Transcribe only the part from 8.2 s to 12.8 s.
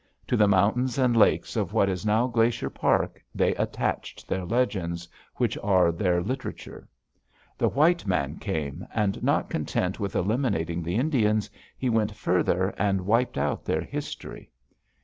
came, and not content with eliminating the Indians, he went further